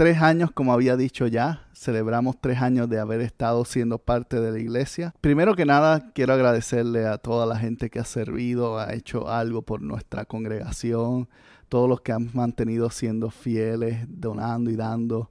[0.00, 4.50] tres años, como había dicho ya, celebramos tres años de haber estado siendo parte de
[4.50, 5.12] la iglesia.
[5.20, 9.60] Primero que nada, quiero agradecerle a toda la gente que ha servido, ha hecho algo
[9.60, 11.28] por nuestra congregación,
[11.68, 15.30] todos los que han mantenido siendo fieles, donando y dando.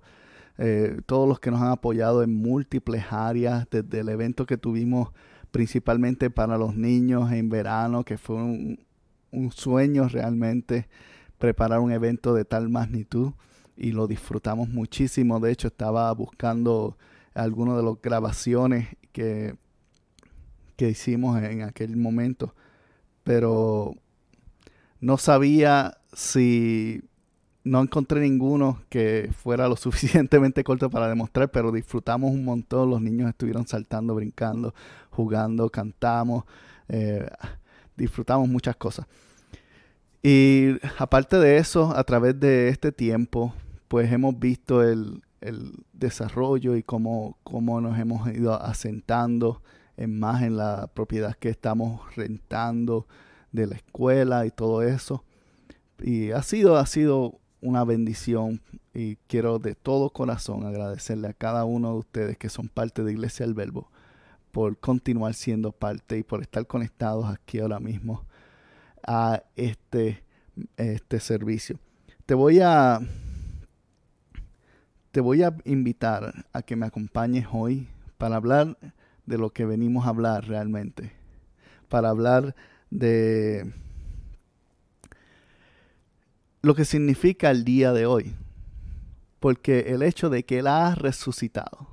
[0.59, 5.09] Eh, todos los que nos han apoyado en múltiples áreas, desde el evento que tuvimos
[5.50, 8.86] principalmente para los niños en verano, que fue un,
[9.31, 10.88] un sueño realmente
[11.40, 13.31] preparar un evento de tal magnitud
[13.80, 15.40] y lo disfrutamos muchísimo.
[15.40, 16.98] De hecho, estaba buscando
[17.34, 19.56] algunas de las grabaciones que,
[20.76, 22.53] que hicimos en aquel momento,
[23.23, 23.95] pero
[25.00, 27.02] no sabía si
[27.64, 32.90] no encontré ninguno que fuera lo suficientemente corto para demostrar, pero disfrutamos un montón.
[32.90, 34.73] Los niños estuvieron saltando, brincando,
[35.09, 36.44] jugando, cantamos,
[36.90, 37.30] eh,
[37.96, 39.08] disfrutamos muchas cosas.
[40.22, 43.53] Y aparte de eso, a través de este tiempo,
[43.90, 45.22] pues hemos visto el,
[45.94, 49.62] desarrollo y cómo, cómo, nos hemos ido asentando
[49.96, 53.08] en más en la propiedad que estamos rentando
[53.54, 55.23] de la escuela y todo eso.
[56.02, 58.62] Y ha sido, ha sido una bendición
[58.94, 63.14] y quiero de todo corazón agradecerle a cada uno de ustedes que son parte de
[63.14, 63.90] Iglesia del Verbo
[64.52, 68.26] por continuar siendo parte y por estar conectados aquí ahora mismo
[69.08, 70.24] a este,
[70.76, 71.80] este servicio.
[72.26, 73.00] Te voy a
[75.12, 78.78] te voy a invitar a que me acompañes hoy para hablar
[79.26, 81.14] de lo que venimos a hablar realmente.
[81.88, 82.56] Para hablar
[82.90, 83.74] de
[86.62, 88.36] lo que significa el día de hoy.
[89.40, 91.88] Porque el hecho de que Él ha resucitado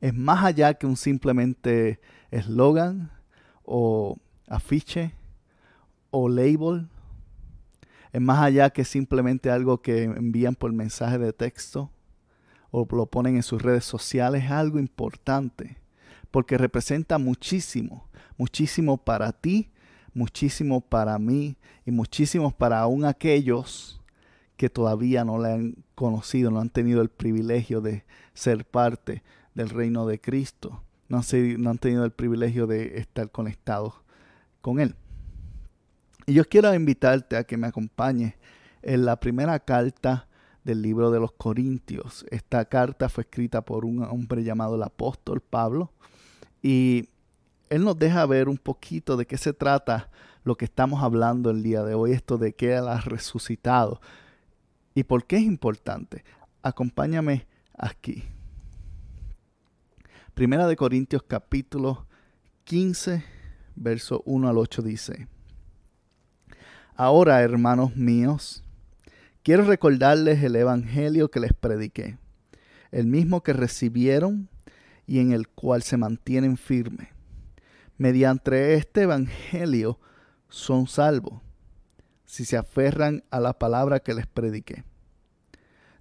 [0.00, 2.00] es más allá que un simplemente
[2.30, 3.10] eslogan
[3.64, 5.12] o afiche
[6.10, 6.88] o label
[8.12, 11.90] es más allá que simplemente algo que envían por mensaje de texto
[12.70, 15.78] o lo ponen en sus redes sociales, es algo importante,
[16.30, 19.70] porque representa muchísimo, muchísimo para ti,
[20.12, 24.02] muchísimo para mí y muchísimo para aún aquellos
[24.56, 28.04] que todavía no le han conocido, no han tenido el privilegio de
[28.34, 29.22] ser parte
[29.54, 33.94] del reino de Cristo, no han, no han tenido el privilegio de estar conectados
[34.60, 34.96] con Él.
[36.28, 38.34] Y yo quiero invitarte a que me acompañes
[38.82, 40.28] en la primera carta
[40.62, 42.26] del libro de los Corintios.
[42.30, 45.90] Esta carta fue escrita por un hombre llamado el apóstol Pablo
[46.60, 47.08] y
[47.70, 50.10] él nos deja ver un poquito de qué se trata
[50.44, 54.02] lo que estamos hablando el día de hoy, esto de que él ha resucitado
[54.94, 56.24] y por qué es importante.
[56.60, 58.22] Acompáñame aquí.
[60.34, 62.06] Primera de Corintios capítulo
[62.64, 63.24] 15,
[63.76, 65.26] verso 1 al 8 dice.
[67.00, 68.64] Ahora, hermanos míos,
[69.44, 72.18] quiero recordarles el Evangelio que les prediqué,
[72.90, 74.48] el mismo que recibieron
[75.06, 77.06] y en el cual se mantienen firmes.
[77.98, 80.00] Mediante este Evangelio
[80.48, 81.40] son salvos,
[82.24, 84.82] si se aferran a la palabra que les prediqué.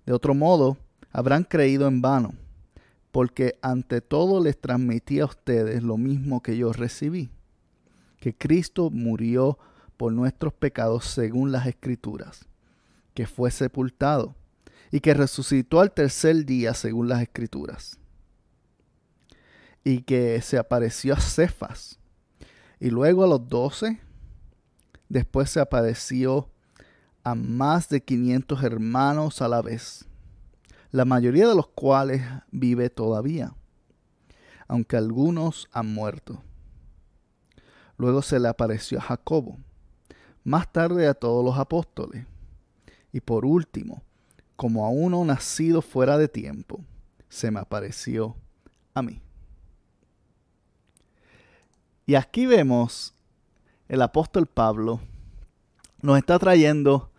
[0.07, 0.79] De otro modo,
[1.11, 2.33] habrán creído en vano,
[3.11, 7.29] porque ante todo les transmití a ustedes lo mismo que yo recibí,
[8.19, 9.59] que Cristo murió
[10.05, 12.47] nuestros pecados según las escrituras,
[13.13, 14.35] que fue sepultado
[14.91, 17.99] y que resucitó al tercer día según las escrituras,
[19.83, 21.99] y que se apareció a Cefas
[22.79, 23.99] y luego a los doce,
[25.09, 26.49] después se apareció
[27.23, 30.05] a más de 500 hermanos a la vez,
[30.91, 32.21] la mayoría de los cuales
[32.51, 33.53] vive todavía,
[34.67, 36.43] aunque algunos han muerto.
[37.97, 39.57] Luego se le apareció a Jacobo
[40.47, 42.25] más tarde a todos los apóstoles.
[43.11, 44.01] Y por último,
[44.55, 46.79] como a uno nacido fuera de tiempo,
[47.27, 48.33] se me apareció
[48.93, 49.19] a mí.
[52.05, 53.13] Y aquí vemos
[53.89, 55.01] el apóstol Pablo
[56.01, 57.11] nos está trayendo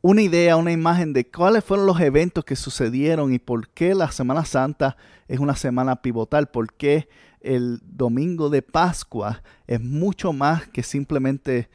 [0.00, 4.10] una idea, una imagen de cuáles fueron los eventos que sucedieron y por qué la
[4.10, 4.96] Semana Santa
[5.28, 7.08] es una semana pivotal, por qué
[7.40, 11.68] el domingo de Pascua es mucho más que simplemente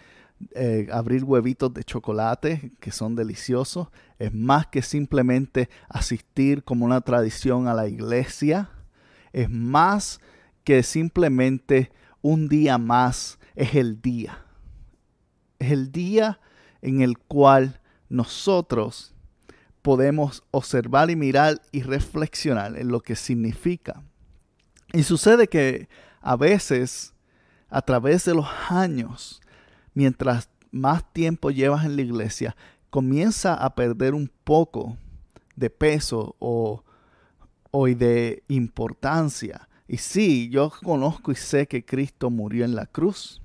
[0.51, 3.87] eh, abrir huevitos de chocolate que son deliciosos.
[4.19, 8.69] Es más que simplemente asistir como una tradición a la iglesia.
[9.33, 10.19] Es más
[10.63, 11.91] que simplemente
[12.21, 13.39] un día más.
[13.55, 14.45] Es el día.
[15.59, 16.39] Es el día
[16.81, 19.15] en el cual nosotros
[19.81, 24.03] podemos observar y mirar y reflexionar en lo que significa.
[24.93, 25.89] Y sucede que
[26.21, 27.13] a veces,
[27.69, 29.41] a través de los años,
[29.97, 32.55] mientras más tiempo llevas en la iglesia,
[32.91, 34.95] comienza a perder un poco
[35.55, 36.83] de peso o,
[37.73, 39.67] de importancia.
[39.87, 43.41] Y sí, yo conozco y sé que Cristo murió en la cruz,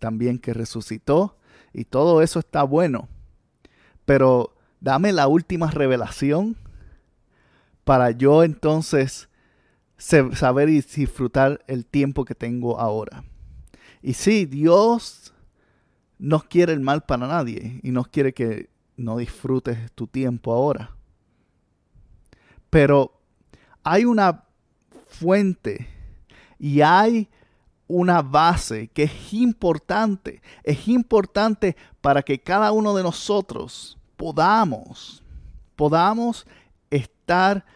[0.00, 1.38] también que resucitó,
[1.72, 3.08] y todo eso está bueno.
[4.04, 6.56] Pero dame la última revelación
[7.84, 9.28] para yo entonces
[9.96, 13.22] saber y disfrutar el tiempo que tengo ahora.
[14.02, 15.33] Y sí, Dios
[16.24, 20.96] no quiere el mal para nadie y no quiere que no disfrutes tu tiempo ahora.
[22.70, 23.20] Pero
[23.82, 24.44] hay una
[25.06, 25.86] fuente
[26.58, 27.28] y hay
[27.86, 30.40] una base que es importante.
[30.62, 35.22] Es importante para que cada uno de nosotros podamos,
[35.76, 36.46] podamos
[36.88, 37.66] estar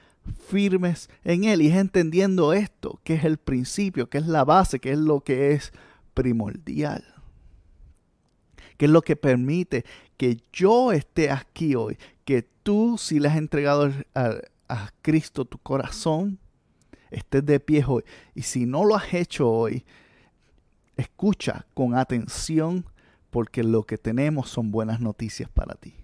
[0.48, 1.60] firmes en Él.
[1.60, 5.20] Y es entendiendo esto, que es el principio, que es la base, que es lo
[5.20, 5.70] que es
[6.14, 7.17] primordial
[8.78, 9.84] que es lo que permite
[10.16, 14.36] que yo esté aquí hoy, que tú si le has entregado a,
[14.68, 16.38] a Cristo tu corazón,
[17.10, 18.04] estés de pie hoy.
[18.34, 19.84] Y si no lo has hecho hoy,
[20.96, 22.86] escucha con atención
[23.30, 25.94] porque lo que tenemos son buenas noticias para ti.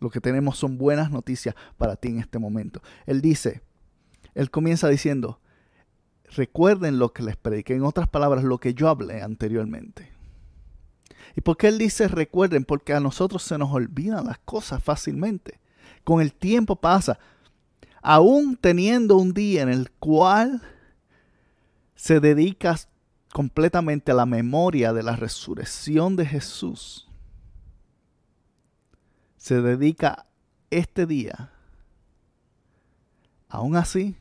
[0.00, 2.82] Lo que tenemos son buenas noticias para ti en este momento.
[3.06, 3.62] Él dice,
[4.34, 5.40] él comienza diciendo,
[6.30, 10.13] recuerden lo que les prediqué, en otras palabras, lo que yo hablé anteriormente.
[11.36, 12.64] ¿Y por qué él dice recuerden?
[12.64, 15.58] Porque a nosotros se nos olvidan las cosas fácilmente.
[16.04, 17.18] Con el tiempo pasa.
[18.02, 20.62] Aún teniendo un día en el cual
[21.94, 22.76] se dedica
[23.32, 27.08] completamente a la memoria de la resurrección de Jesús,
[29.36, 30.26] se dedica
[30.70, 31.50] este día.
[33.48, 34.16] Aún así,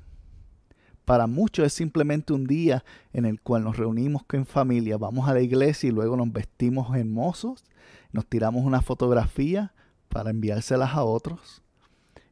[1.06, 5.34] para muchos es simplemente un día en el cual nos reunimos en familia, vamos a
[5.34, 7.66] la iglesia y luego nos vestimos hermosos,
[8.12, 9.74] nos tiramos una fotografía
[10.10, 11.62] para enviárselas a otros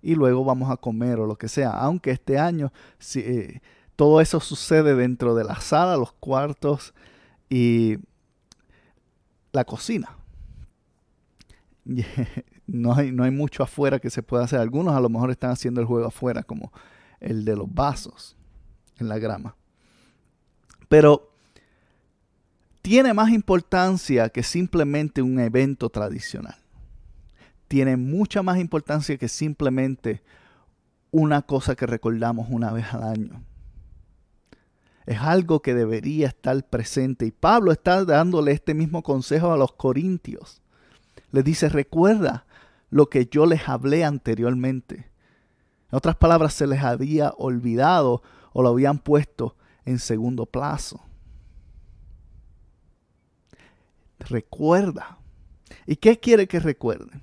[0.02, 1.72] y luego vamos a comer o lo que sea.
[1.72, 2.72] Aunque este año
[3.16, 3.60] eh,
[3.96, 6.94] todo eso sucede dentro de la sala, los cuartos
[7.50, 7.98] y
[9.52, 10.18] la cocina.
[12.68, 14.58] No hay, no hay mucho afuera que se pueda hacer.
[14.62, 16.72] Algunos a lo mejor están haciendo el juego afuera, como
[17.20, 18.38] el de los vasos
[19.01, 19.56] en la grama.
[20.88, 21.31] Pero
[22.81, 26.56] tiene más importancia que simplemente un evento tradicional.
[27.68, 30.21] Tiene mucha más importancia que simplemente
[31.12, 33.44] una cosa que recordamos una vez al año.
[35.06, 37.25] Es algo que debería estar presente.
[37.25, 40.62] Y Pablo está dándole este mismo consejo a los corintios.
[41.31, 42.45] Les dice, recuerda
[42.89, 45.09] lo que yo les hablé anteriormente.
[45.92, 48.21] En otras palabras, se les había olvidado
[48.53, 49.56] o lo habían puesto
[49.86, 51.01] en segundo plazo.
[54.19, 55.18] Recuerda.
[55.86, 57.21] ¿Y qué quiere que recuerde?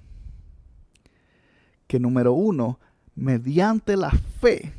[1.86, 2.78] Que número uno,
[3.14, 4.74] mediante la fe,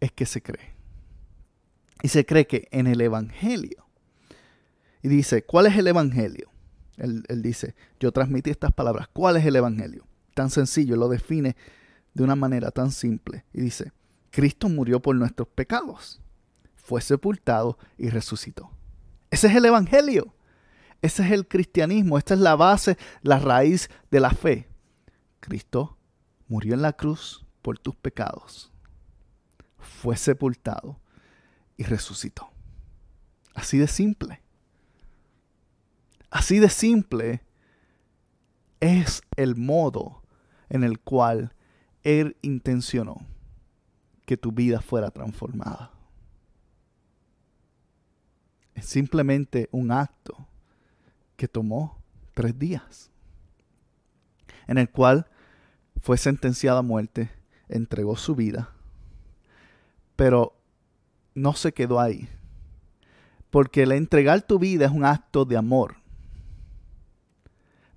[0.00, 0.74] es que se cree.
[2.02, 3.86] Y se cree que en el Evangelio.
[5.02, 6.50] Y dice, ¿cuál es el Evangelio?
[6.96, 9.08] Él, él, dice, yo transmití estas palabras.
[9.12, 10.06] ¿Cuál es el Evangelio?
[10.34, 11.56] Tan sencillo, lo define
[12.14, 13.92] de una manera tan simple y dice,
[14.30, 16.20] Cristo murió por nuestros pecados,
[16.76, 18.70] fue sepultado y resucitó.
[19.30, 20.34] Ese es el Evangelio,
[21.02, 24.68] ese es el cristianismo, esta es la base, la raíz de la fe.
[25.40, 25.98] Cristo
[26.48, 28.72] murió en la cruz por tus pecados,
[29.78, 31.00] fue sepultado
[31.76, 32.50] y resucitó.
[33.54, 34.42] Así de simple.
[36.30, 37.42] Así de simple
[38.80, 40.22] es el modo
[40.68, 41.53] en el cual
[42.04, 43.26] él intencionó
[44.26, 45.90] que tu vida fuera transformada.
[48.74, 50.46] Es simplemente un acto
[51.36, 51.98] que tomó
[52.34, 53.10] tres días,
[54.66, 55.26] en el cual
[56.00, 57.30] fue sentenciado a muerte,
[57.68, 58.70] entregó su vida,
[60.16, 60.56] pero
[61.34, 62.28] no se quedó ahí,
[63.50, 65.96] porque el entregar tu vida es un acto de amor,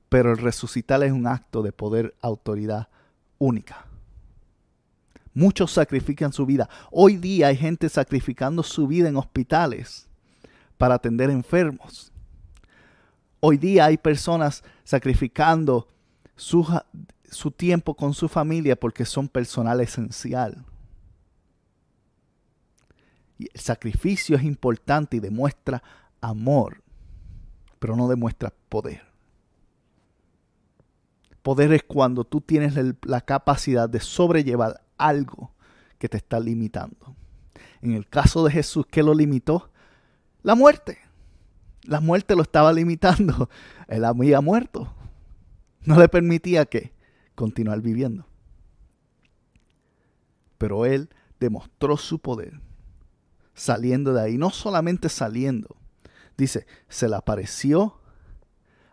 [0.10, 2.88] pero el resucitar es un acto de poder, autoridad
[3.40, 3.87] única.
[5.38, 6.68] Muchos sacrifican su vida.
[6.90, 10.08] Hoy día hay gente sacrificando su vida en hospitales
[10.80, 12.12] para atender enfermos.
[13.40, 15.88] Hoy día hay personas sacrificando
[16.36, 16.66] su,
[17.30, 20.66] su tiempo con su familia porque son personal esencial.
[23.38, 25.84] Y el sacrificio es importante y demuestra
[26.20, 26.82] amor,
[27.78, 29.06] pero no demuestra poder.
[31.44, 35.52] Poder es cuando tú tienes la capacidad de sobrellevar algo
[35.98, 37.16] que te está limitando.
[37.82, 39.72] En el caso de Jesús, ¿qué lo limitó?
[40.44, 41.00] La muerte.
[41.84, 43.50] La muerte lo estaba limitando.
[43.88, 44.94] Él había muerto.
[45.82, 46.94] No le permitía que
[47.36, 48.26] continuar viviendo.
[50.58, 52.60] Pero él demostró su poder
[53.54, 54.38] saliendo de ahí.
[54.38, 55.78] No solamente saliendo.
[56.36, 58.02] Dice, se le apareció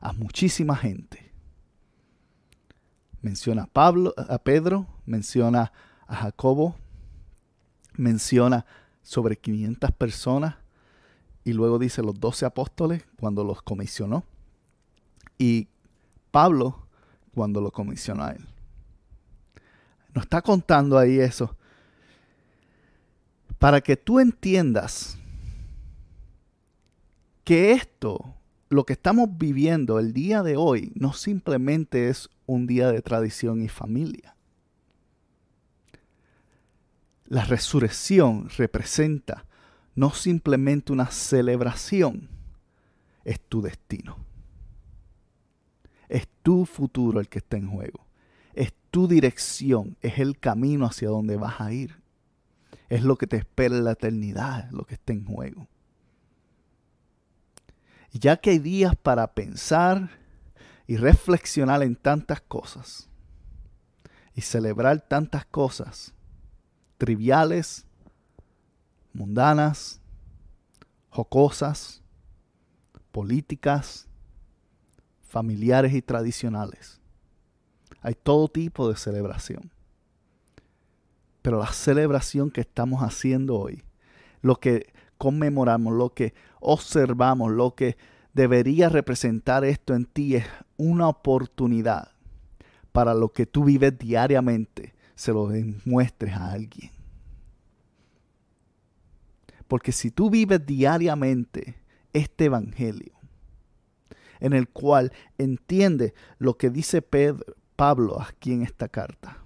[0.00, 1.32] a muchísima gente.
[3.22, 5.72] Menciona a Pablo, a Pedro, menciona a
[6.08, 6.76] Jacobo,
[7.96, 8.66] menciona
[9.02, 10.56] sobre 500 personas
[11.44, 14.24] y luego dice los 12 apóstoles cuando los comisionó
[15.38, 15.68] y
[16.30, 16.86] Pablo
[17.34, 18.46] cuando lo comisionó a él.
[20.14, 21.56] Nos está contando ahí eso
[23.58, 25.18] para que tú entiendas
[27.44, 28.34] que esto,
[28.68, 33.62] lo que estamos viviendo el día de hoy, no simplemente es un día de tradición
[33.62, 34.36] y familia.
[37.26, 39.46] La resurrección representa
[39.94, 42.28] no simplemente una celebración,
[43.24, 44.18] es tu destino.
[46.08, 48.06] Es tu futuro el que está en juego.
[48.52, 52.02] Es tu dirección, es el camino hacia donde vas a ir.
[52.88, 55.66] Es lo que te espera en la eternidad, lo que está en juego.
[58.12, 60.10] Y ya que hay días para pensar
[60.86, 63.08] y reflexionar en tantas cosas
[64.34, 66.14] y celebrar tantas cosas
[66.98, 67.86] triviales,
[69.12, 70.00] mundanas,
[71.08, 72.02] jocosas,
[73.12, 74.08] políticas,
[75.22, 77.00] familiares y tradicionales.
[78.00, 79.70] Hay todo tipo de celebración.
[81.42, 83.84] Pero la celebración que estamos haciendo hoy,
[84.40, 87.96] lo que conmemoramos, lo que observamos, lo que
[88.32, 90.46] debería representar esto en ti es
[90.76, 92.12] una oportunidad
[92.92, 96.90] para lo que tú vives diariamente, se lo demuestres a alguien.
[99.68, 101.76] Porque si tú vives diariamente
[102.12, 103.12] este Evangelio,
[104.40, 109.38] en el cual entiende lo que dice Pedro, Pablo aquí en esta carta,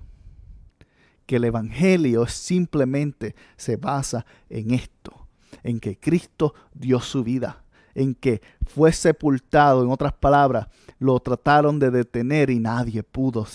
[1.24, 5.28] que el Evangelio simplemente se basa en esto,
[5.62, 11.78] en que Cristo dio su vida, en que fue sepultado, en otras palabras, lo trataron
[11.78, 13.46] de detener y nadie pudo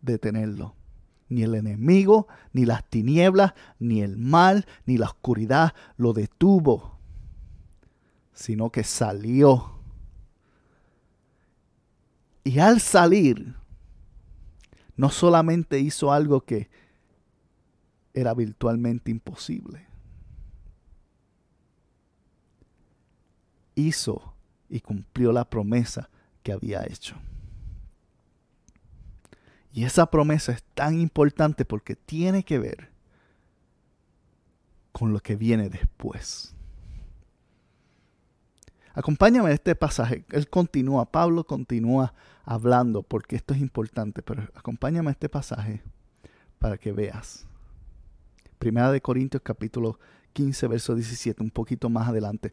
[0.00, 0.74] detenerlo
[1.32, 6.98] ni el enemigo, ni las tinieblas, ni el mal, ni la oscuridad lo detuvo,
[8.32, 9.80] sino que salió.
[12.44, 13.54] Y al salir,
[14.96, 16.70] no solamente hizo algo que
[18.14, 19.86] era virtualmente imposible,
[23.74, 24.34] hizo
[24.68, 26.10] y cumplió la promesa
[26.42, 27.16] que había hecho.
[29.72, 32.90] Y esa promesa es tan importante porque tiene que ver
[34.92, 36.54] con lo que viene después.
[38.94, 40.26] Acompáñame a este pasaje.
[40.30, 42.12] Él continúa, Pablo continúa
[42.44, 45.82] hablando porque esto es importante, pero acompáñame a este pasaje
[46.58, 47.46] para que veas.
[48.58, 49.98] Primera de Corintios capítulo
[50.34, 52.52] 15, verso 17, un poquito más adelante.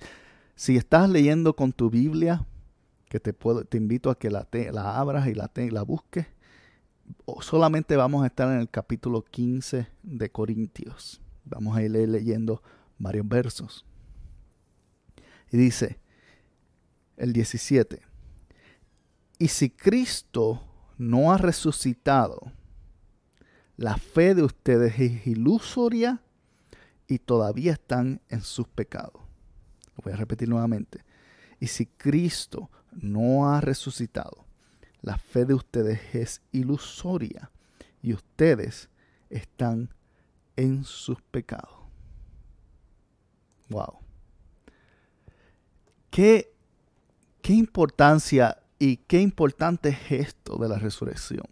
[0.56, 2.46] Si estás leyendo con tu Biblia,
[3.10, 6.28] que te, puedo, te invito a que la, la abras y la, la busques
[7.42, 11.22] solamente vamos a estar en el capítulo 15 de Corintios.
[11.46, 12.62] Vamos a ir leyendo
[12.98, 13.86] varios versos.
[15.52, 16.00] Y dice
[17.18, 18.02] el 17,
[19.40, 20.62] y si Cristo
[20.98, 22.52] no ha resucitado,
[23.78, 26.22] la fe de ustedes es ilusoria
[27.08, 29.22] y todavía están en sus pecados.
[29.96, 31.06] Lo voy a repetir nuevamente.
[31.62, 34.46] Y si Cristo no ha resucitado,
[35.02, 37.52] la fe de ustedes es ilusoria
[38.02, 38.90] y ustedes
[39.30, 39.94] están
[40.56, 41.80] en sus pecados.
[43.70, 44.00] Wow.
[46.10, 46.54] ¿Qué,
[47.42, 51.46] qué importancia y qué importante gesto de la resurrección.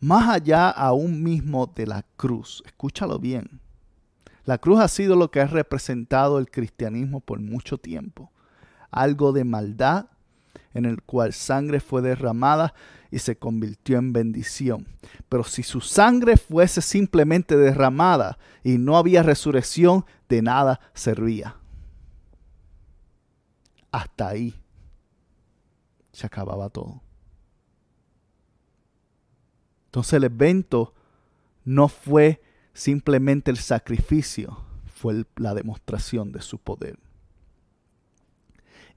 [0.00, 2.62] Más allá aún mismo de la cruz.
[2.66, 3.60] Escúchalo bien.
[4.44, 8.32] La cruz ha sido lo que ha representado el cristianismo por mucho tiempo.
[8.90, 10.06] Algo de maldad
[10.74, 12.74] en el cual sangre fue derramada
[13.10, 14.86] y se convirtió en bendición.
[15.28, 21.56] Pero si su sangre fuese simplemente derramada y no había resurrección, de nada servía.
[23.92, 24.54] hasta ahí
[26.12, 27.02] se acababa todo.
[29.86, 30.94] Entonces el evento
[31.64, 32.40] no fue
[32.72, 37.00] simplemente el sacrificio, fue la demostración de su poder.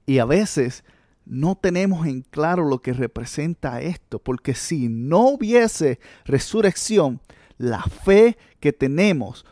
[0.06, 0.84] Y a veces
[1.26, 7.20] no tenemos en claro lo que representa esto, porque si no hubiese resurrección,
[7.56, 9.46] la fe que tenemos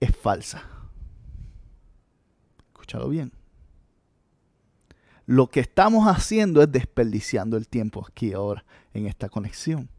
[0.00, 0.62] es falsa.
[2.68, 3.32] Escúchalo bien.
[5.26, 8.64] Lo que estamos haciendo es desperdiciando el tiempo aquí ahora
[8.94, 9.90] en esta conexión.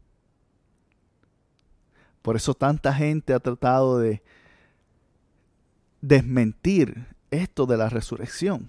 [2.22, 4.22] Por eso tanta gente ha tratado de
[6.00, 8.68] desmentir esto de la resurrección.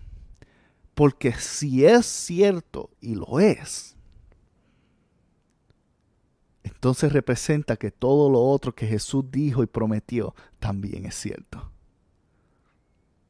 [0.94, 3.96] Porque si es cierto, y lo es,
[6.64, 11.72] entonces representa que todo lo otro que Jesús dijo y prometió también es cierto.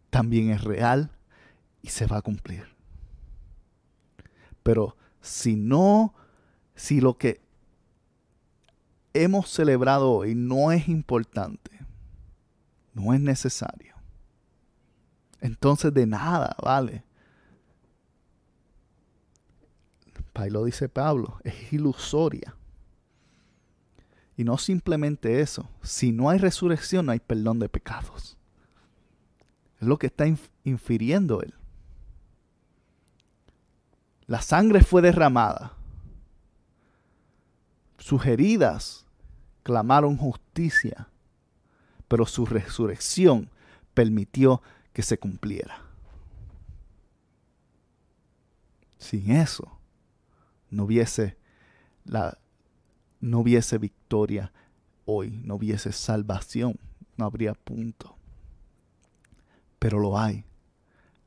[0.10, 1.12] También es real
[1.82, 2.66] y se va a cumplir.
[4.64, 6.14] Pero si no,
[6.76, 7.42] si lo que
[9.14, 11.72] hemos celebrado hoy no es importante,
[12.94, 13.96] no es necesario,
[15.40, 17.04] entonces de nada vale
[20.34, 22.56] Ahí dice Pablo, es ilusoria.
[24.38, 28.38] Y no simplemente eso, si no hay resurrección no hay perdón de pecados.
[29.80, 30.26] Es lo que está
[30.64, 31.54] infiriendo él.
[34.26, 35.76] La sangre fue derramada.
[37.98, 39.06] Sus heridas
[39.64, 41.10] clamaron justicia,
[42.08, 43.50] pero su resurrección
[43.94, 44.62] permitió
[44.94, 45.82] que se cumpliera.
[48.98, 49.81] Sin eso,
[50.72, 51.38] no hubiese
[52.04, 52.38] la
[53.20, 54.52] no hubiese victoria
[55.06, 56.80] hoy, no hubiese salvación,
[57.18, 58.18] no habría punto.
[59.78, 60.44] Pero lo hay.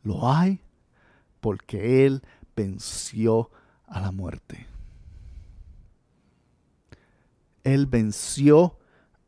[0.02, 0.60] Lo hay
[1.40, 2.22] porque Él
[2.56, 3.50] venció
[3.86, 4.66] a la muerte.
[7.62, 8.78] Él venció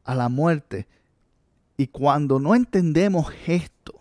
[0.04, 0.86] a la muerte.
[1.76, 3.94] Y cuando no entendemos esto,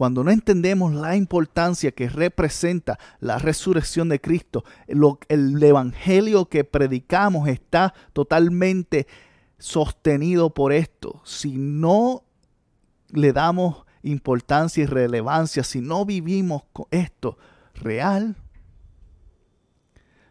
[0.00, 7.50] cuando no entendemos la importancia que representa la resurrección de Cristo, el evangelio que predicamos
[7.50, 9.06] está totalmente
[9.58, 11.20] sostenido por esto.
[11.26, 12.24] Si no
[13.10, 17.36] le damos importancia y relevancia, si no vivimos con esto
[17.74, 18.36] real,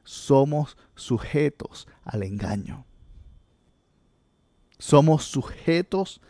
[0.04, 2.88] somos sujetos al engaño.
[4.80, 6.22] Somos sujetos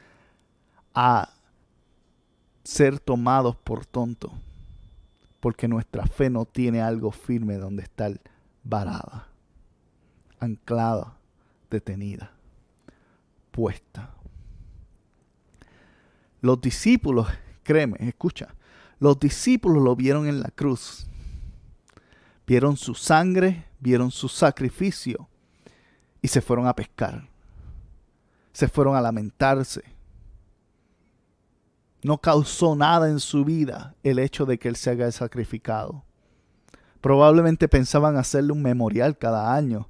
[0.94, 1.39] a
[2.70, 4.32] ser tomados por tonto,
[5.40, 8.22] porque nuestra fe no tiene algo firme donde estar
[8.64, 9.28] varada,
[10.40, 11.18] anclada,
[11.72, 12.32] detenida,
[13.50, 14.14] puesta.
[16.42, 17.28] Los discípulos,
[17.64, 18.54] créeme, escucha,
[19.00, 21.08] los discípulos lo vieron en la cruz.
[22.46, 25.28] Vieron su sangre, vieron su sacrificio
[26.22, 27.28] y se fueron a pescar.
[28.54, 29.99] Se fueron a lamentarse
[32.04, 36.04] no causó nada en su vida el hecho de que él se haya sacrificado.
[37.02, 39.90] Probablemente pensaban hacerle un memorial cada año.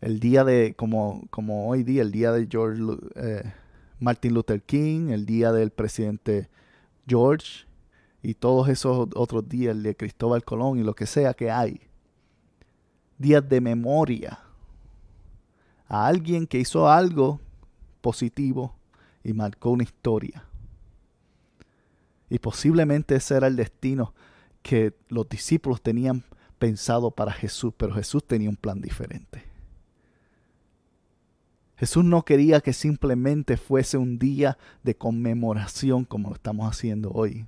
[0.00, 2.82] El día de, como, como hoy día, el día de George
[3.14, 3.52] eh,
[4.00, 6.48] Martin Luther King, el día del presidente
[7.06, 7.66] George
[8.22, 11.80] y todos esos otros días, el de Cristóbal Colón y lo que sea que hay.
[13.18, 14.40] Días de memoria
[15.86, 17.40] a alguien que hizo algo
[18.00, 18.74] positivo
[19.22, 20.44] y marcó una historia.
[22.32, 24.14] Y posiblemente ese era el destino
[24.62, 26.24] que los discípulos tenían
[26.58, 29.44] pensado para Jesús, pero Jesús tenía un plan diferente.
[31.76, 37.44] Jesús no quería que simplemente fuese un día de conmemoración como lo estamos haciendo hoy,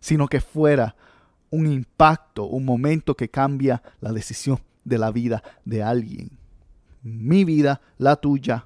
[0.00, 0.96] sino que fuera
[1.50, 6.30] un impacto, un momento que cambia la decisión de la vida de alguien.
[7.02, 8.64] Mi vida, la tuya,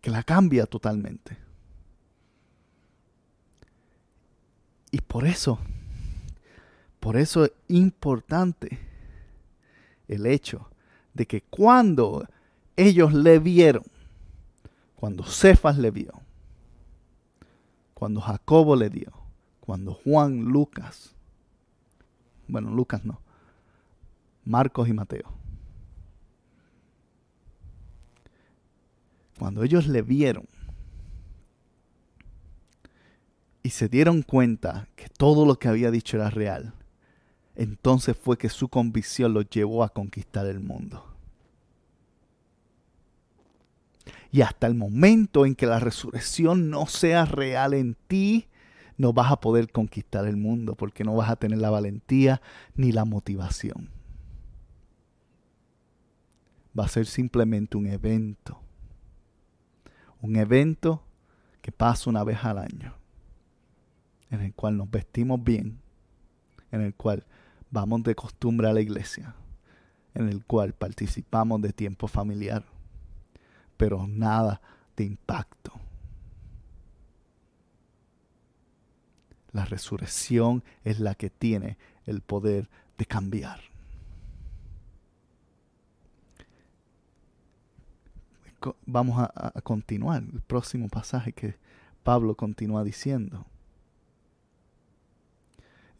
[0.00, 1.45] que la cambia totalmente.
[4.96, 5.58] Y por eso,
[7.00, 8.78] por eso es importante
[10.08, 10.70] el hecho
[11.12, 12.26] de que cuando
[12.76, 13.82] ellos le vieron,
[14.94, 16.14] cuando Cefas le vio,
[17.92, 19.12] cuando Jacobo le dio,
[19.60, 21.14] cuando Juan, Lucas,
[22.48, 23.20] bueno, Lucas no,
[24.46, 25.30] Marcos y Mateo,
[29.38, 30.48] cuando ellos le vieron,
[33.66, 36.72] y se dieron cuenta que todo lo que había dicho era real,
[37.56, 41.04] entonces fue que su convicción los llevó a conquistar el mundo.
[44.30, 48.46] Y hasta el momento en que la resurrección no sea real en ti,
[48.98, 52.40] no vas a poder conquistar el mundo porque no vas a tener la valentía
[52.76, 53.90] ni la motivación.
[56.78, 58.60] Va a ser simplemente un evento.
[60.20, 61.02] Un evento
[61.62, 62.94] que pasa una vez al año,
[64.36, 65.80] en el cual nos vestimos bien,
[66.70, 67.24] en el cual
[67.70, 69.34] vamos de costumbre a la iglesia,
[70.14, 72.64] en el cual participamos de tiempo familiar,
[73.76, 74.60] pero nada
[74.96, 75.72] de impacto.
[79.52, 82.68] La resurrección es la que tiene el poder
[82.98, 83.60] de cambiar.
[88.84, 91.54] Vamos a, a continuar el próximo pasaje que
[92.02, 93.46] Pablo continúa diciendo.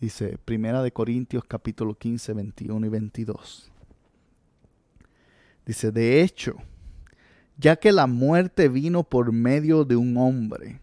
[0.01, 3.73] Dice, Primera de Corintios capítulo 15, 21 y 22.
[5.65, 6.57] Dice, de hecho,
[7.57, 10.81] ya que la muerte vino por medio de un hombre,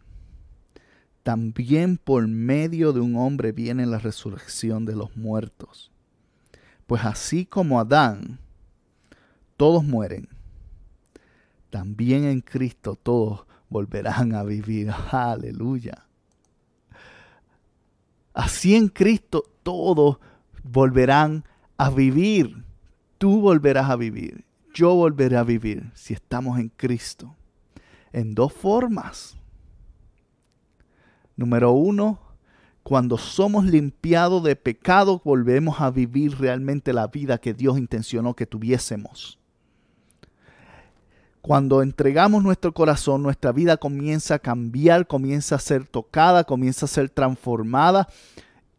[1.21, 5.91] también por medio de un hombre viene la resurrección de los muertos.
[6.87, 8.39] Pues así como Adán,
[9.55, 10.27] todos mueren,
[11.69, 14.91] también en Cristo todos volverán a vivir.
[15.11, 16.07] Aleluya.
[18.33, 20.17] Así en Cristo todos
[20.63, 21.45] volverán
[21.77, 22.63] a vivir.
[23.17, 24.45] Tú volverás a vivir.
[24.73, 27.35] Yo volveré a vivir si estamos en Cristo.
[28.11, 29.37] En dos formas.
[31.35, 32.19] Número uno,
[32.83, 38.45] cuando somos limpiados de pecado, volvemos a vivir realmente la vida que Dios intencionó que
[38.45, 39.39] tuviésemos.
[41.43, 46.87] Cuando entregamos nuestro corazón, nuestra vida comienza a cambiar, comienza a ser tocada, comienza a
[46.87, 48.07] ser transformada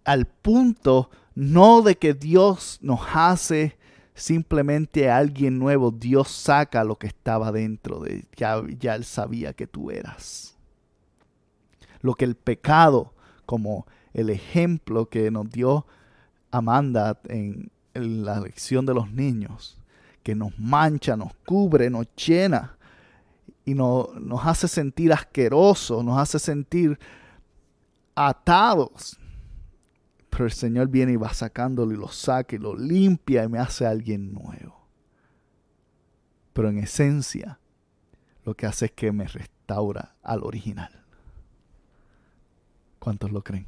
[0.02, 3.76] al punto no de que Dios nos hace
[4.14, 9.52] simplemente a alguien nuevo, Dios saca lo que estaba dentro de ya, ya él sabía
[9.52, 10.56] que tú eras.
[12.00, 13.12] Lo que el pecado,
[13.44, 15.84] como el ejemplo que nos dio
[16.50, 19.76] Amanda en, en la lección de los niños,
[20.24, 22.76] que nos mancha, nos cubre, nos llena
[23.64, 26.98] y nos hace sentir asquerosos, nos hace sentir
[28.14, 29.18] atados.
[30.30, 33.58] Pero el Señor viene y va sacándolo y lo saca y lo limpia y me
[33.58, 34.88] hace alguien nuevo.
[36.54, 37.60] Pero en esencia,
[38.44, 41.04] lo que hace es que me restaura al original.
[42.98, 43.66] ¿Cuántos lo creen?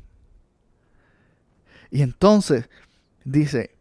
[1.91, 2.71] Y entonces
[3.25, 3.76] dice,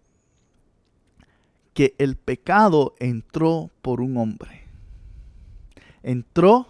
[1.75, 4.63] que el pecado entró por un hombre.
[6.01, 6.67] Entró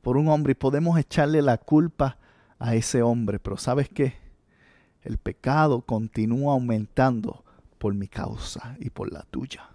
[0.00, 2.16] por un hombre y podemos echarle la culpa
[2.58, 4.14] a ese hombre, pero ¿sabes qué?
[5.02, 7.44] El pecado continúa aumentando
[7.76, 9.68] por mi causa y por la tuya.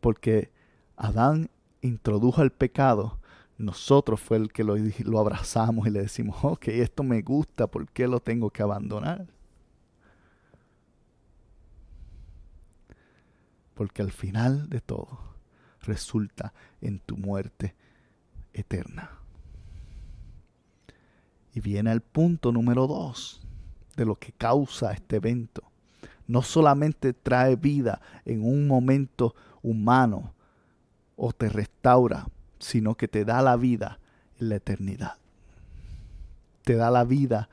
[0.00, 0.52] Porque
[0.96, 3.18] Adán introdujo el pecado,
[3.58, 7.88] nosotros fue el que lo, lo abrazamos y le decimos, ok, esto me gusta, ¿por
[7.88, 9.26] qué lo tengo que abandonar?
[13.80, 15.08] Porque al final de todo
[15.80, 17.74] resulta en tu muerte
[18.52, 19.12] eterna.
[21.54, 23.40] Y viene el punto número dos
[23.96, 25.62] de lo que causa este evento.
[26.26, 30.34] No solamente trae vida en un momento humano
[31.16, 32.26] o te restaura,
[32.58, 33.98] sino que te da la vida
[34.38, 35.14] en la eternidad.
[36.64, 37.48] Te da la vida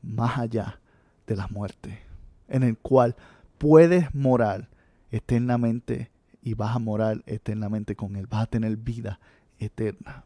[0.00, 0.78] más allá
[1.26, 2.04] de la muerte,
[2.46, 3.16] en el cual
[3.58, 4.70] puedes morar
[5.12, 6.10] eternamente
[6.42, 8.26] y vas a morar eternamente con Él.
[8.26, 9.20] Vas a tener vida
[9.58, 10.24] eterna.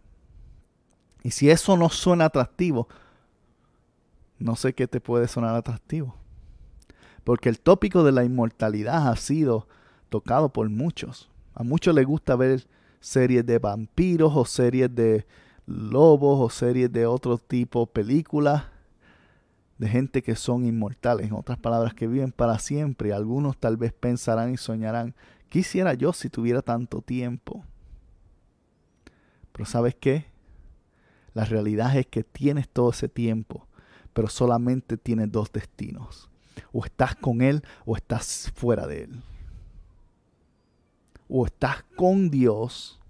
[1.22, 2.88] Y si eso no suena atractivo,
[4.38, 6.16] no sé qué te puede sonar atractivo.
[7.24, 9.68] Porque el tópico de la inmortalidad ha sido
[10.08, 11.28] tocado por muchos.
[11.54, 12.66] A muchos les gusta ver
[13.00, 15.26] series de vampiros o series de
[15.66, 18.64] lobos o series de otro tipo, películas
[19.78, 23.12] de gente que son inmortales, en otras palabras, que viven para siempre.
[23.12, 25.14] Algunos tal vez pensarán y soñarán,
[25.48, 27.64] quisiera yo si tuviera tanto tiempo.
[29.52, 30.26] Pero ¿sabes qué?
[31.34, 33.66] La realidad es que tienes todo ese tiempo,
[34.12, 36.30] pero solamente tienes dos destinos.
[36.72, 39.22] O estás con Él o estás fuera de Él.
[41.28, 43.00] O estás con Dios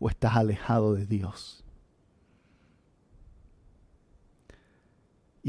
[0.00, 1.64] o estás alejado de Dios.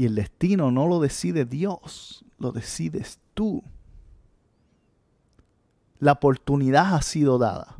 [0.00, 3.62] Y el destino no lo decide Dios, lo decides tú.
[5.98, 7.76] La oportunidad ha sido dada,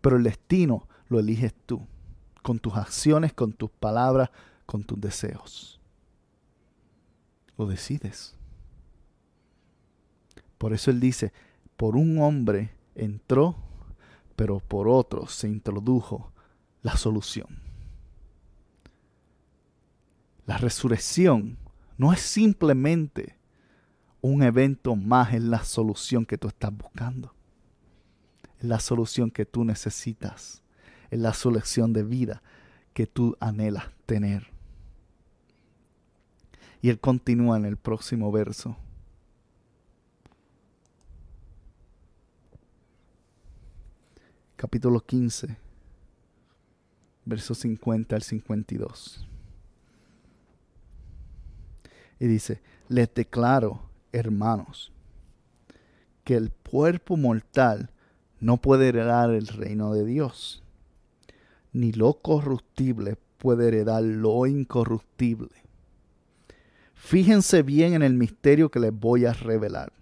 [0.00, 1.86] pero el destino lo eliges tú,
[2.42, 4.30] con tus acciones, con tus palabras,
[4.66, 5.80] con tus deseos.
[7.56, 8.34] Lo decides.
[10.58, 11.32] Por eso Él dice,
[11.76, 13.54] por un hombre entró,
[14.34, 16.32] pero por otros se introdujo
[16.82, 17.63] la solución.
[20.46, 21.56] La resurrección
[21.96, 23.36] no es simplemente
[24.20, 27.34] un evento más en la solución que tú estás buscando.
[28.58, 30.62] Es la solución que tú necesitas.
[31.10, 32.42] Es la solución de vida
[32.92, 34.48] que tú anhelas tener.
[36.80, 38.76] Y él continúa en el próximo verso.
[44.56, 45.56] Capítulo 15,
[47.26, 49.26] versos 50 al 52.
[52.18, 54.92] Y dice, les declaro, hermanos,
[56.24, 57.90] que el cuerpo mortal
[58.40, 60.62] no puede heredar el reino de Dios,
[61.72, 65.50] ni lo corruptible puede heredar lo incorruptible.
[66.94, 69.92] Fíjense bien en el misterio que les voy a revelar.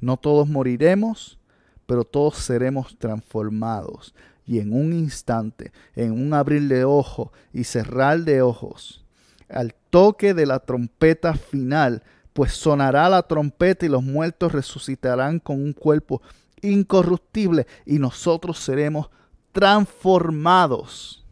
[0.00, 1.38] No todos moriremos,
[1.86, 4.14] pero todos seremos transformados
[4.46, 9.04] y en un instante, en un abrir de ojos y cerrar de ojos,
[9.48, 12.02] al toque de la trompeta final,
[12.32, 16.20] pues sonará la trompeta y los muertos resucitarán con un cuerpo
[16.62, 19.08] incorruptible y nosotros seremos
[19.52, 21.24] transformados.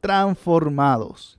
[0.00, 1.38] Transformados.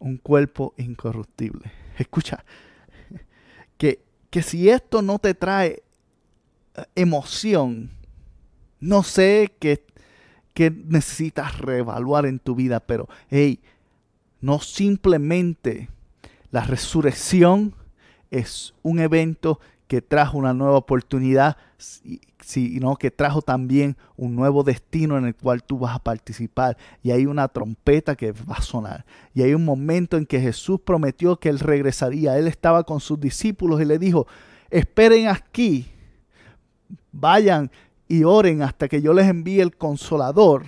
[0.00, 1.70] Un cuerpo incorruptible.
[1.96, 2.44] Escucha,
[3.78, 5.84] que, que si esto no te trae
[6.74, 7.92] eh, emoción,
[8.80, 9.89] no sé qué
[10.68, 13.60] necesitas reevaluar en tu vida, pero hey,
[14.42, 15.88] no simplemente
[16.50, 17.74] la resurrección
[18.30, 21.56] es un evento que trajo una nueva oportunidad,
[22.40, 26.76] sino que trajo también un nuevo destino en el cual tú vas a participar.
[27.02, 29.04] Y hay una trompeta que va a sonar.
[29.34, 32.38] Y hay un momento en que Jesús prometió que Él regresaría.
[32.38, 34.28] Él estaba con sus discípulos y le dijo,
[34.70, 35.90] esperen aquí,
[37.10, 37.68] vayan
[38.10, 40.66] y oren hasta que yo les envíe el consolador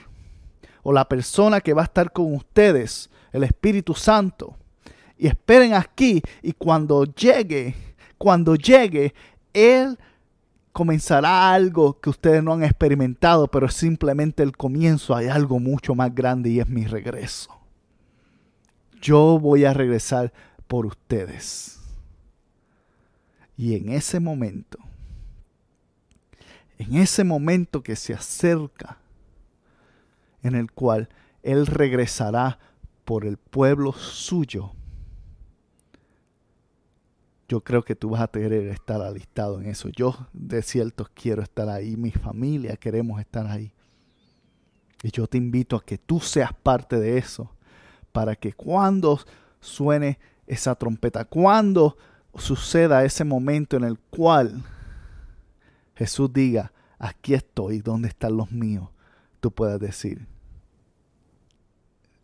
[0.85, 4.57] o la persona que va a estar con ustedes, el Espíritu Santo.
[5.18, 7.74] Y esperen aquí y cuando llegue,
[8.16, 9.12] cuando llegue,
[9.52, 9.98] Él
[10.70, 15.16] comenzará algo que ustedes no han experimentado, pero es simplemente el comienzo.
[15.16, 17.50] Hay algo mucho más grande y es mi regreso.
[19.00, 20.33] Yo voy a regresar
[20.68, 21.81] por ustedes.
[23.57, 24.78] Y en ese momento,
[26.83, 28.99] en ese momento que se acerca,
[30.42, 31.09] en el cual
[31.42, 32.59] Él regresará
[33.05, 34.73] por el pueblo suyo,
[37.49, 39.90] yo creo que tú vas a querer estar alistado en eso.
[39.90, 43.73] Yo de cierto quiero estar ahí, mi familia queremos estar ahí.
[45.03, 47.51] Y yo te invito a que tú seas parte de eso,
[48.12, 49.21] para que cuando
[49.61, 51.97] suene esa trompeta, cuando
[52.35, 54.62] suceda ese momento en el cual
[55.94, 58.88] Jesús diga, aquí estoy, ¿dónde están los míos?
[59.40, 60.26] Tú puedas decir,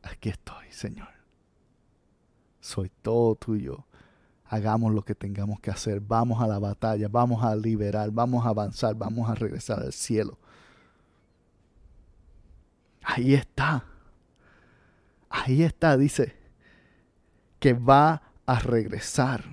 [0.03, 1.09] aquí estoy, Señor.
[2.61, 3.85] Soy todo tuyo.
[4.45, 6.01] Hagamos lo que tengamos que hacer.
[6.01, 10.39] Vamos a la batalla, vamos a liberar, vamos a avanzar, vamos a regresar al cielo.
[13.03, 13.85] Ahí está.
[15.31, 16.35] Ahí está, dice,
[17.59, 19.45] que va a regresar.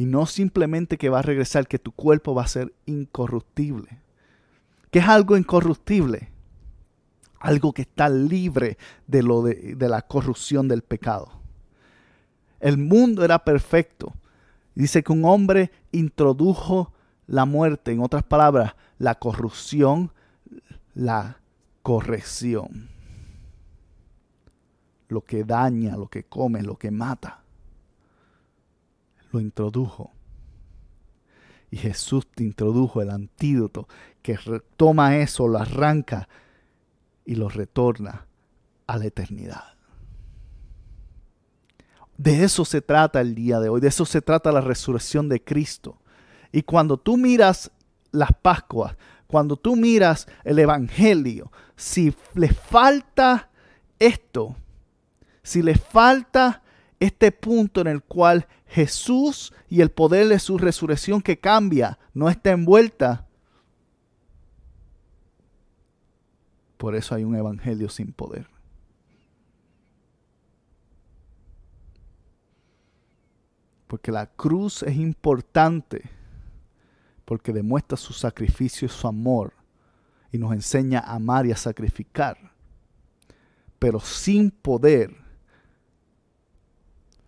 [0.00, 4.00] Y no simplemente que va a regresar, que tu cuerpo va a ser incorruptible.
[4.90, 6.30] ¿Qué es algo incorruptible?
[7.38, 11.30] Algo que está libre de, lo de, de la corrupción del pecado.
[12.60, 14.14] El mundo era perfecto.
[14.74, 16.94] Dice que un hombre introdujo
[17.26, 20.12] la muerte, en otras palabras, la corrupción,
[20.94, 21.40] la
[21.82, 22.88] corrección.
[25.08, 27.40] Lo que daña, lo que come, lo que mata
[29.32, 30.12] lo introdujo.
[31.70, 33.88] Y Jesús te introdujo el antídoto
[34.22, 34.38] que
[34.76, 36.28] toma eso, lo arranca
[37.24, 38.26] y lo retorna
[38.86, 39.74] a la eternidad.
[42.18, 45.42] De eso se trata el día de hoy, de eso se trata la resurrección de
[45.42, 45.98] Cristo.
[46.52, 47.70] Y cuando tú miras
[48.10, 53.48] las Pascuas, cuando tú miras el Evangelio, si le falta
[53.98, 54.56] esto,
[55.42, 56.62] si le falta
[57.00, 62.28] este punto en el cual Jesús y el poder de su resurrección que cambia no
[62.28, 63.26] está envuelta.
[66.76, 68.46] Por eso hay un evangelio sin poder.
[73.86, 76.08] Porque la cruz es importante
[77.24, 79.52] porque demuestra su sacrificio y su amor
[80.32, 82.52] y nos enseña a amar y a sacrificar.
[83.78, 85.19] Pero sin poder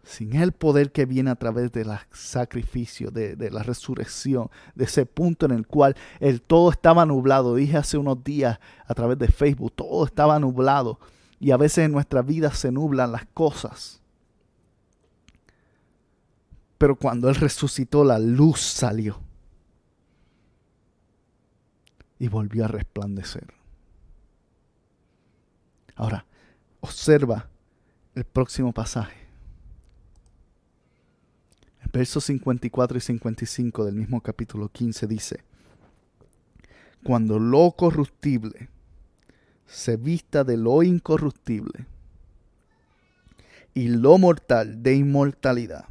[0.02, 5.06] sin el poder que viene a través del sacrificio, de, de, la resurrección, de ese
[5.06, 7.54] punto en el cual el todo estaba nublado.
[7.54, 10.98] Dije hace unos días a través de Facebook, todo estaba nublado.
[11.38, 14.00] Y a veces en nuestra vida se nublan las cosas.
[16.78, 19.20] Pero cuando Él resucitó, la luz salió.
[22.18, 23.54] Y volvió a resplandecer.
[25.94, 26.24] Ahora,
[26.80, 27.48] observa
[28.14, 29.21] el próximo pasaje
[31.92, 35.44] versos 54 y 55 del mismo capítulo 15 dice,
[37.04, 38.68] cuando lo corruptible
[39.66, 41.86] se vista de lo incorruptible
[43.74, 45.86] y lo mortal de inmortalidad,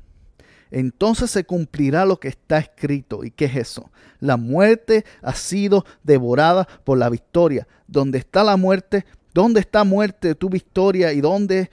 [0.72, 3.26] entonces se cumplirá lo que está escrito.
[3.26, 3.92] ¿Y qué es eso?
[4.22, 7.68] La muerte ha sido devorada por la victoria.
[7.88, 9.06] ¿Dónde está la muerte?
[9.34, 11.12] ¿Dónde está muerte tu victoria?
[11.12, 11.72] ¿Y dónde,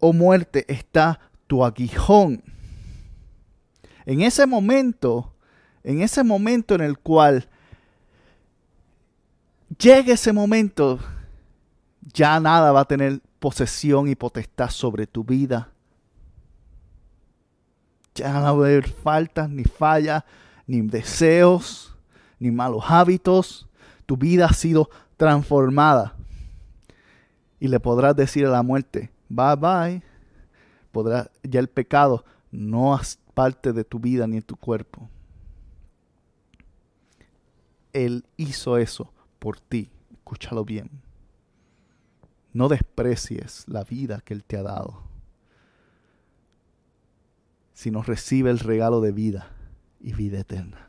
[0.00, 2.42] oh muerte, está tu aguijón?
[4.06, 5.32] En ese momento,
[5.82, 7.48] en ese momento en el cual
[9.78, 11.00] llegue ese momento,
[12.00, 15.70] ya nada va a tener posesión y potestad sobre tu vida.
[18.14, 20.22] Ya no va a haber faltas, ni fallas,
[20.66, 21.94] ni deseos,
[22.38, 23.68] ni malos hábitos.
[24.06, 26.14] Tu vida ha sido transformada.
[27.58, 30.02] Y le podrás decir a la muerte, bye bye.
[30.92, 32.94] Podrá, ya el pecado no
[33.36, 35.10] parte de tu vida ni de tu cuerpo.
[37.92, 39.90] Él hizo eso por ti.
[40.10, 40.88] Escúchalo bien.
[42.54, 45.02] No desprecies la vida que Él te ha dado,
[47.74, 49.50] sino recibe el regalo de vida
[50.00, 50.88] y vida eterna.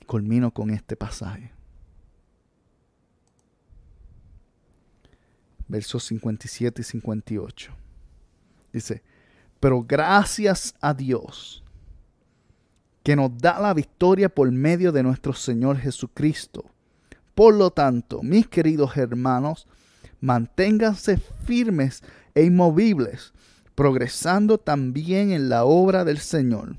[0.00, 1.52] Y culmino con este pasaje.
[5.68, 7.72] Versos 57 y 58.
[8.72, 9.11] Dice,
[9.62, 11.62] pero gracias a Dios
[13.04, 16.64] que nos da la victoria por medio de nuestro Señor Jesucristo.
[17.36, 19.68] Por lo tanto, mis queridos hermanos,
[20.20, 22.02] manténganse firmes
[22.34, 23.32] e inmovibles,
[23.76, 26.74] progresando también en la obra del Señor,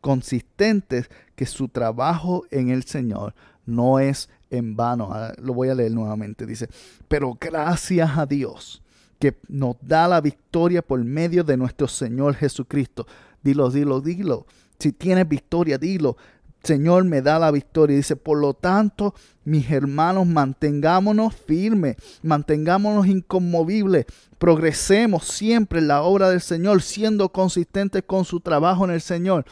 [0.00, 3.34] consistentes que su trabajo en el Señor
[3.66, 5.10] no es en vano.
[5.12, 6.46] Ah, lo voy a leer nuevamente.
[6.46, 6.70] Dice,
[7.08, 8.82] pero gracias a Dios
[9.20, 13.06] que nos da la victoria por medio de nuestro Señor Jesucristo.
[13.42, 14.46] Dilo, dilo, dilo.
[14.78, 16.16] Si tienes victoria, dilo.
[16.62, 17.96] Señor me da la victoria.
[17.96, 24.06] Dice, por lo tanto, mis hermanos, mantengámonos firmes, mantengámonos inconmovibles,
[24.38, 29.44] progresemos siempre en la obra del Señor, siendo consistentes con su trabajo en el Señor,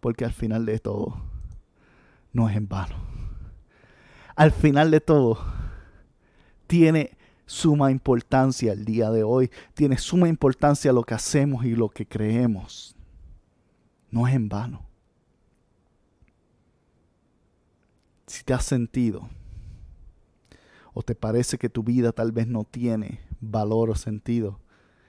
[0.00, 1.16] porque al final de todo,
[2.32, 2.96] no es en vano.
[4.34, 5.38] Al final de todo,
[6.66, 7.15] tiene
[7.46, 9.50] suma importancia el día de hoy.
[9.74, 12.94] Tiene suma importancia lo que hacemos y lo que creemos.
[14.10, 14.84] No es en vano.
[18.26, 19.28] Si te has sentido
[20.92, 24.58] o te parece que tu vida tal vez no tiene valor o sentido,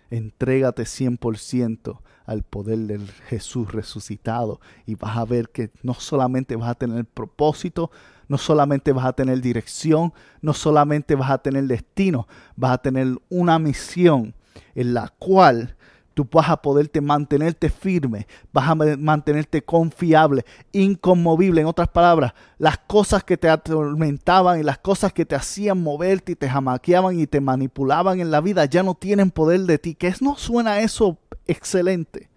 [0.10, 6.69] entrégate 100% al poder del Jesús resucitado y vas a ver que no solamente vas
[6.69, 7.89] a tener propósito,
[8.28, 13.08] no solamente vas a tener dirección, no solamente vas a tener destino, vas a tener
[13.30, 14.34] una misión
[14.76, 15.76] en la cual
[16.18, 21.62] tú vas a poderte mantenerte firme, vas a mantenerte confiable, inconmovible.
[21.62, 26.32] En otras palabras, las cosas que te atormentaban y las cosas que te hacían moverte
[26.32, 29.94] y te jamaqueaban y te manipulaban en la vida ya no tienen poder de ti.
[29.94, 32.32] Que no suena eso excelente.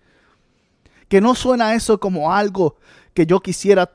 [1.08, 2.76] Que no suena eso como algo
[3.14, 3.90] que yo quisiera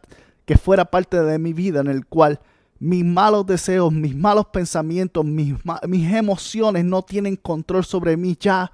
[0.46, 2.40] que fuera parte de mi vida en el cual
[2.80, 5.56] mis malos deseos, mis malos pensamientos, mis,
[5.88, 8.72] mis emociones no tienen control sobre mí ya.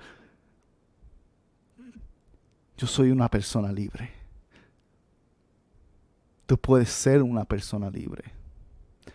[2.78, 4.12] Yo soy una persona libre.
[6.46, 8.24] Tú puedes ser una persona libre.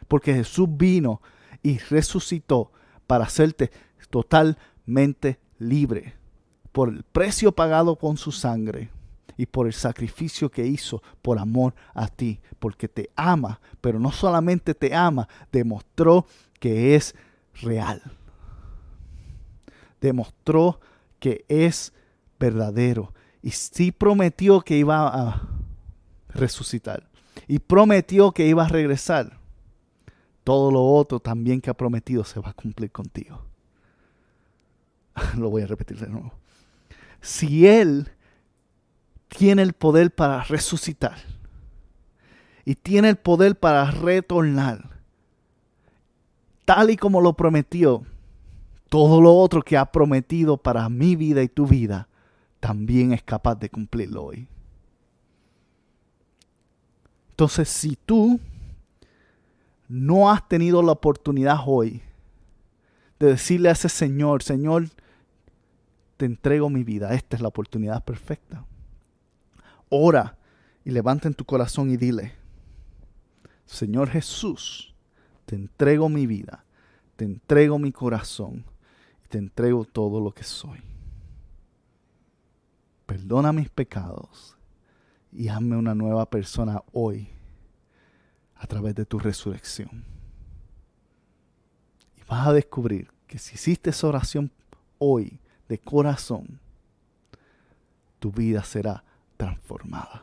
[0.09, 1.21] Porque Jesús vino
[1.63, 2.73] y resucitó
[3.07, 3.71] para hacerte
[4.09, 6.15] totalmente libre
[6.73, 8.91] por el precio pagado con su sangre
[9.37, 14.13] y por el sacrificio que hizo por amor a ti, porque te ama, pero no
[14.13, 16.27] solamente te ama, demostró
[16.59, 17.15] que es
[17.61, 18.03] real.
[20.01, 20.81] Demostró
[21.19, 21.93] que es
[22.39, 23.13] verdadero
[23.43, 25.49] y sí prometió que iba a
[26.29, 27.09] resucitar
[27.47, 29.39] y prometió que iba a regresar.
[30.45, 33.43] Todo lo otro también que ha prometido se va a cumplir contigo.
[35.37, 36.33] Lo voy a repetir de nuevo.
[37.21, 38.13] Si Él
[39.37, 41.19] tiene el poder para resucitar
[42.65, 45.01] y tiene el poder para retornar,
[46.65, 48.05] tal y como lo prometió,
[48.89, 52.09] todo lo otro que ha prometido para mi vida y tu vida,
[52.61, 54.49] también es capaz de cumplirlo hoy.
[57.31, 58.41] Entonces, si tú
[59.87, 62.03] no has tenido la oportunidad hoy
[63.21, 64.89] de decirle a ese Señor, Señor,
[66.17, 68.65] te entrego mi vida, esta es la oportunidad perfecta.
[69.89, 70.37] Ora
[70.85, 72.35] y levanta en tu corazón y dile,
[73.65, 74.95] Señor Jesús,
[75.45, 76.65] te entrego mi vida,
[77.17, 78.65] te entrego mi corazón
[79.29, 80.81] te entrego todo lo que soy.
[83.07, 84.57] Perdona mis pecados
[85.33, 87.29] y hazme una nueva persona hoy
[88.57, 90.05] a través de tu resurrección.
[92.17, 94.51] Y vas a descubrir que si hiciste esa oración
[94.99, 96.59] hoy de corazón,
[98.19, 99.05] tu vida será
[99.37, 100.23] transformada.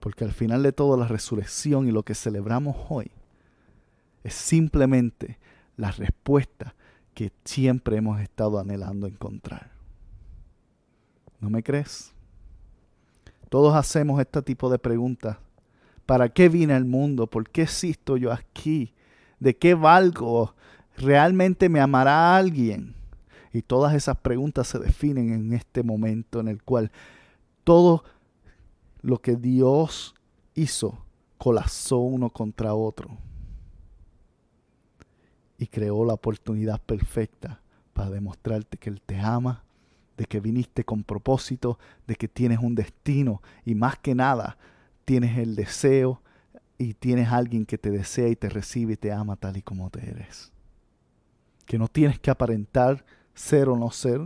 [0.00, 3.10] Porque al final de todo la resurrección y lo que celebramos hoy
[4.24, 5.38] es simplemente
[5.76, 6.74] la respuesta
[7.14, 9.70] que siempre hemos estado anhelando encontrar.
[11.40, 12.12] ¿No me crees?
[13.48, 15.38] Todos hacemos este tipo de preguntas.
[16.06, 17.26] ¿Para qué vine al mundo?
[17.26, 18.94] ¿Por qué existo yo aquí?
[19.40, 20.54] ¿De qué valgo?
[20.96, 22.94] ¿Realmente me amará alguien?
[23.52, 26.90] Y todas esas preguntas se definen en este momento en el cual
[27.64, 28.04] todo
[29.00, 30.14] lo que Dios
[30.54, 31.04] hizo
[31.38, 33.16] colapsó uno contra otro
[35.58, 37.60] y creó la oportunidad perfecta
[37.92, 39.64] para demostrarte que Él te ama,
[40.16, 44.56] de que viniste con propósito, de que tienes un destino y más que nada
[45.04, 46.22] tienes el deseo
[46.76, 49.90] y tienes alguien que te desea y te recibe y te ama tal y como
[49.90, 50.52] te eres.
[51.66, 53.04] Que no tienes que aparentar
[53.38, 54.20] ser o no ser,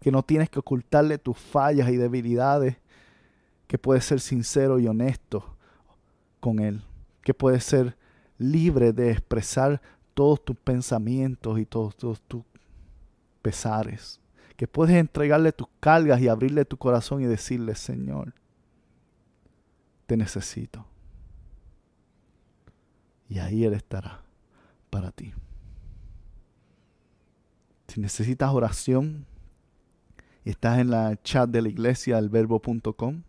[0.00, 2.76] que no tienes que ocultarle tus fallas y debilidades,
[3.66, 5.56] que puedes ser sincero y honesto
[6.40, 6.82] con Él,
[7.22, 7.96] que puedes ser
[8.38, 9.80] libre de expresar
[10.14, 12.42] todos tus pensamientos y todos, tus
[13.42, 14.20] pesares,
[14.56, 18.34] que puedes entregarle tus cargas y abrirle tu corazón y decirle, Señor,
[20.06, 20.86] te necesito.
[23.28, 24.22] Y ahí Él estará
[24.90, 25.34] para ti.
[27.98, 29.26] Si necesitas oración
[30.44, 33.24] y estás en la chat de la iglesia alverbo.com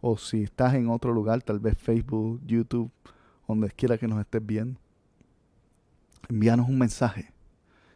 [0.00, 2.90] o si estás en otro lugar, tal vez Facebook, YouTube,
[3.46, 4.80] donde quiera que nos estés viendo,
[6.28, 7.32] envíanos un mensaje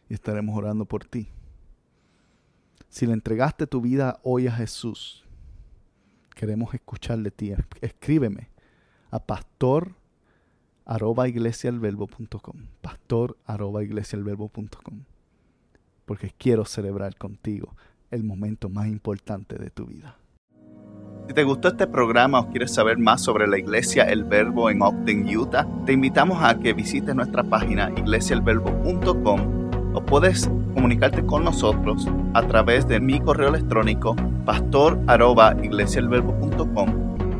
[0.09, 1.27] y estaremos orando por ti.
[2.89, 5.25] Si le entregaste tu vida hoy a Jesús,
[6.37, 7.53] queremos escuchar de ti.
[7.81, 8.49] Escríbeme
[9.11, 9.97] a pastor
[10.85, 11.25] arroba
[12.81, 13.83] pastor arroba
[16.05, 17.77] porque quiero celebrar contigo
[18.11, 20.17] el momento más importante de tu vida.
[21.29, 24.83] Si te gustó este programa o quieres saber más sobre la iglesia El Verbo en
[24.83, 32.09] Ogden, Utah, te invitamos a que visites nuestra página iglesiaelverbo.com o puedes comunicarte con nosotros
[32.35, 37.12] a través de mi correo electrónico pastor@iglesiaelverbo.com